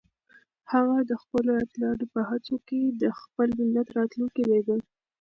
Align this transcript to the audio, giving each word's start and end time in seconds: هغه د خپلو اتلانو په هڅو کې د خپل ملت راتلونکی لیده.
هغه 0.71 0.97
د 1.09 1.11
خپلو 1.21 1.51
اتلانو 1.63 2.05
په 2.13 2.21
هڅو 2.29 2.55
کې 2.67 2.81
د 3.01 3.03
خپل 3.19 3.47
ملت 3.59 3.87
راتلونکی 3.97 4.43
لیده. 4.51 4.75